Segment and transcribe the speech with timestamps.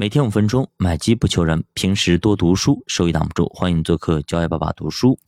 [0.00, 3.46] 每天五分钟，买机不求人，平时多读书，收益挡不住。
[3.54, 5.18] 欢迎做客教育爸爸读书。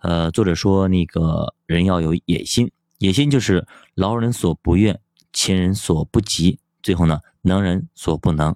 [0.00, 5.00] 呃，作者说那个人要有野心，野心就是劳人所不愿，
[5.32, 8.54] 亲人所不及，最后呢，能人所不能。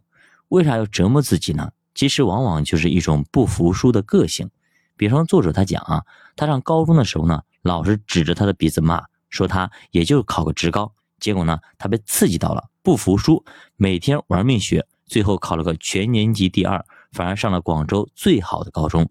[0.49, 1.73] 为啥要折磨自己呢？
[1.95, 4.51] 其实往往就是一种不服输的个性。
[4.99, 6.05] 比方作者他讲啊，
[6.37, 10.93] 他上高中的时候呢，老师指着他的鼻子骂，说他也就考个职高。
[11.19, 13.43] 结果呢，他被刺激到了，不服输，
[13.77, 14.87] 每天玩命学。
[15.07, 19.09] 最后考了个全年级第二，反而上了广州最好的高中。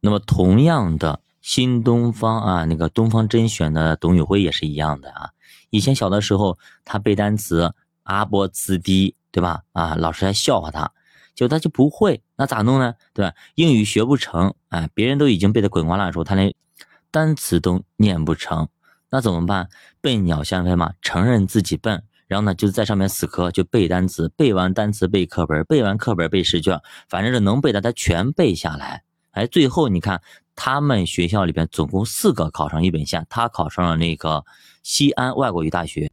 [0.00, 5.30] 那么同样的新东方啊，那个东方甄选的董宇辉也是一样的啊。
[5.70, 9.62] 以前小的时候他背单词阿波兹低，对吧？
[9.72, 10.92] 啊，老师还笑话他，
[11.34, 12.94] 结果他就不会，那咋弄呢？
[13.12, 13.34] 对吧？
[13.56, 16.54] 英语学不成，哎，别人都已经背得滚瓜烂熟，他连
[17.10, 18.68] 单词都念不成，
[19.10, 19.68] 那怎么办？
[20.00, 22.04] 笨鸟先飞嘛，承认自己笨。
[22.26, 29.04] 然后呢，就在上面死磕，就背单词，背完单词背课本，背完课本背试卷，反正是能背的他全背下来。
[29.30, 30.20] 哎，最后你看，
[30.54, 34.44] 他们学校里边总共四个考上一本线，他考上了那个
[34.82, 36.10] 西安外国语大学。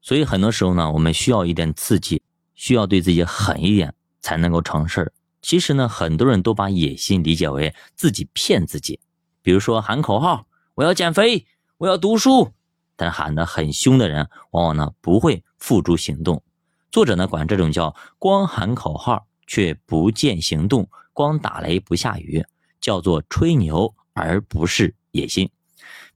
[0.00, 2.22] 所以很多时候呢，我们需要一点刺激，
[2.54, 5.12] 需要对自己狠一点，才能够成事儿。
[5.42, 8.98] 其实呢，很多人都把野心理解为自己骗自己，
[9.42, 11.46] 比如说喊口号，我要减肥，
[11.78, 12.52] 我要读书。
[12.96, 16.42] 但喊得很凶的人，往往呢不会付诸行动。
[16.90, 22.44] 作者呢管这种叫光喊口号却不见行动，光打雷不下雨，
[22.80, 25.50] 叫做吹牛，而不是野心。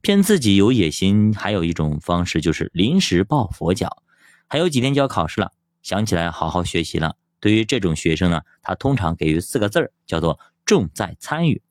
[0.01, 4.03] 骗自己有野心，还有一种方式就是临时抱佛脚。
[4.47, 7.15] 还有几天就要考试了，想起来好好学习了。
[7.39, 11.61] 对于这种学生呢，他通常给予四个字儿，叫做重在参与。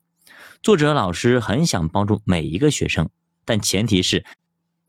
[0.61, 3.09] 作者老师很想帮助每一个学生，
[3.45, 4.25] 但前提是。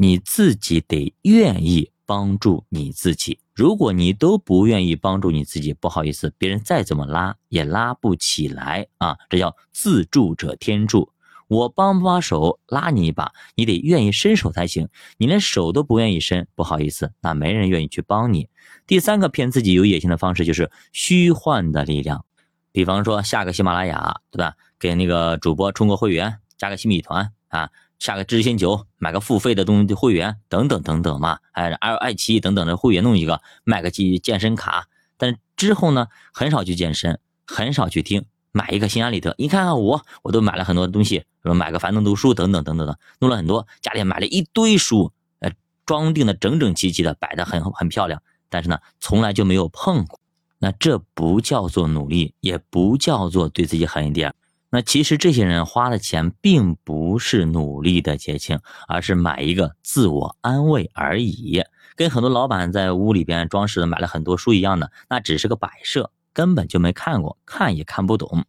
[0.01, 9.19] 你自己得愿意帮助你自己，如果你都不愿意帮助你自己，不好意思，别人再怎么拉也拉不起来啊！
[9.29, 11.13] 这叫自助者天助。
[11.49, 14.89] 我帮不把手拉你一把，你得愿意伸手才行。
[15.17, 18.49] 你连手都不愿意伸，不好意思，那没人愿意去帮你。
[18.87, 22.25] 第三个骗自己有野心的方式就是虚幻的力量，
[22.71, 24.55] 比方说下个喜马拉雅，对吧？
[24.79, 27.69] 给那个主播充个会员，加个新米团啊。
[27.99, 34.87] 下个知心球，买个付费的东西会员等等等等嘛，哎，爱爱奇艺等等的会员弄一个，买个健健身卡，
[35.17, 39.35] 但之后呢，很少去健身，很少去听，买一个心安理得。
[39.39, 45.51] 你看看我，我都买了很多东西，买个樊登读书等等等等的，弄了很多，家里买了一堆书，呃，
[45.85, 50.21] 装订的整整齐齐的，摆的很很漂亮，但是呢，从来就没有碰过。
[50.61, 54.35] 那这不叫做努力，也不叫做对自己狠一点。
[54.71, 61.63] 那其实这些人花的钱并不是努力的结清，而是买一个自我安慰而已，
[61.97, 68.45] 跟很多老板在屋里边装饰的买了很多书一样的，那只是个摆设，根本就没看过，看也看不懂。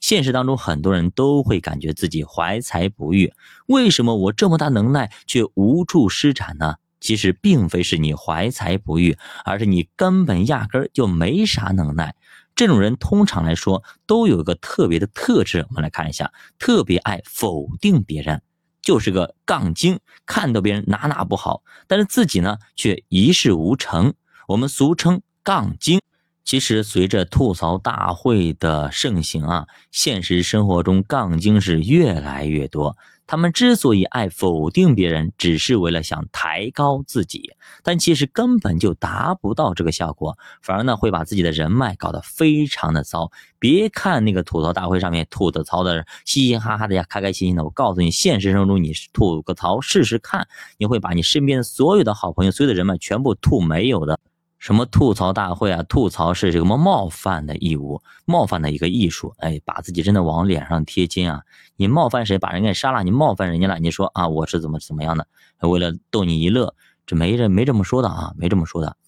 [0.00, 3.32] 现实当中很多人都会感觉自己怀才不遇，
[3.66, 6.76] 为什么我这么大能耐却无处施展呢？
[6.98, 12.14] 其实并非是你怀才不遇，而是你根本压根儿就没啥能耐。
[12.60, 18.42] 这种人通常来说都有一个特别的特质，我们来看一下，特别爱否定别人，
[18.82, 24.12] 就是个杠精，看到别人哪哪不好，但是自己呢却一事无成。
[24.46, 26.02] 我们俗称杠精。
[26.44, 32.98] 其实随着吐槽大会的盛行啊，现实生活中杠精是越来越多。
[33.30, 37.52] 他们之所以爱否定别人，只是为了想抬高自己，
[37.84, 43.30] 但其实根本就达不到这个效果，反而呢会把自己的人脉搞得非常的糟。
[43.60, 54.18] 别看那个吐槽大会上面吐的槽的嘻嘻哈哈的呀，开开心心的，我告诉你，现实生活中你吐个槽试试看，你会把你身边所有的好朋友、所有的人脉全部吐没有的。
[54.60, 55.82] 什么吐槽大会啊？
[55.84, 59.34] 吐槽是什么冒犯的义务，冒犯的一个艺术。
[59.38, 61.40] 哎，把自己真的往脸上贴金啊！
[61.76, 65.26] 你冒犯谁，把人给杀了，你冒犯人家了，你说啊，我是怎么怎么样的？
[65.60, 66.74] 为了逗你一乐，
[67.06, 68.98] 这没人没这么说的啊，没这么说的。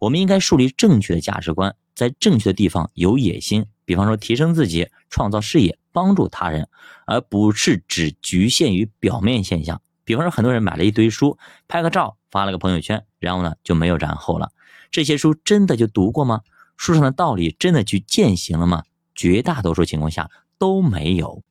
[0.00, 6.70] 我们应该树立正确的价值观，在正确的地方有野心，比方说提升自己、创造事业、帮助他人，
[7.04, 9.82] 而不是只局限于表面现象。
[10.04, 11.36] 比方说，很多人买了一堆书，
[11.68, 14.50] 拍个照发了个朋友圈，然后呢就没有然后了。
[14.92, 16.42] 这些书真的就读过吗？
[16.76, 18.82] 书上的道理真的去践行了吗？
[19.14, 21.42] 绝大多数情况下都没有。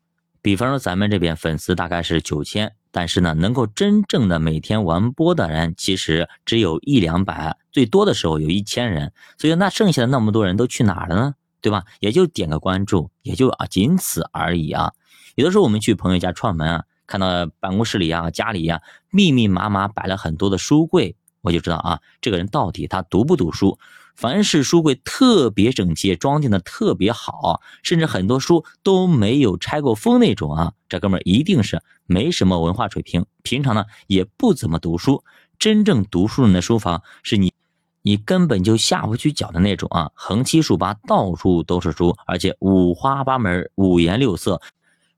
[0.44, 9.12] 比方说咱们这边粉丝大概是九千，但是呢，能够真正的每天完播的人其实只有一两百，最多的时候有一千人。
[9.40, 11.34] 所以那剩下的那么多人都去哪儿了呢？
[11.62, 11.84] 对吧？
[12.00, 14.94] 也就点个关注，也就啊仅此而已啊。
[15.34, 21.16] 有的时候我们去朋友家串门啊，看到办公室里啊、家里呀密密麻麻摆了很多的书柜。
[21.42, 23.78] 我就知道啊，这个人到底他读不读书？
[24.16, 35.24] 凡是书柜特别整齐，装订的特别好，甚至很多书都没有拆过封那种啊，这哥们一定是没什么文化水平，平常呢也不怎么读书。
[35.58, 37.54] 真正读书人的书房是你，
[38.02, 44.62] 你根本就下不去脚的那种啊，横七竖八，到处都是书，而且五花八门、五颜六色，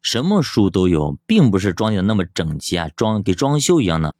[0.01, 4.13] 什么书都有，并不是装订的那么整齐啊，装给装修一样的。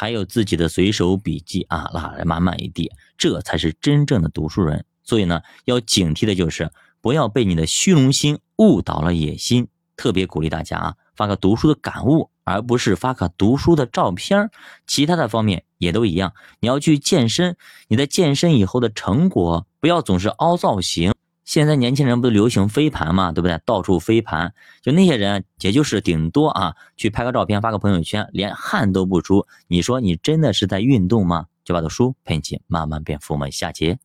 [0.00, 4.84] 还有自己的随手笔记啊，拉来满满一地，这才是真正的读书人。
[5.02, 9.66] 所以呢，要警惕的就是不要被你的虚荣心误导了野心。
[9.96, 14.52] 特别鼓励大家啊，发个读书的感悟，而不是发个读书的照片
[14.86, 16.32] 其他的方面也都一样。
[16.60, 17.56] 你要去健身，
[17.88, 21.12] 你在健身以后的成果不要总是凹造型。
[21.48, 23.58] 现在年轻人不都流行飞盘嘛，对不对？
[23.64, 24.52] 到处飞盘，
[24.82, 29.46] 就那些人，也就是顶多啊，去拍个照片，发个朋友圈，连汗都不出。
[29.66, 31.46] 你说你真的是在运动吗？
[31.64, 33.98] 就把的书陪你慢慢变富，我们下节